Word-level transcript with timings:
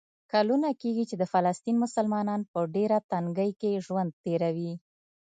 کلونه 0.31 0.69
کېږي 0.81 1.03
چې 1.09 1.15
د 1.21 1.23
فلسطین 1.33 1.75
مسلمانان 1.83 2.41
په 2.51 2.59
ډېره 2.75 2.97
تنګۍ 3.11 3.51
کې 3.59 3.81
ژوند 3.85 4.11
تېروي. 4.23 4.73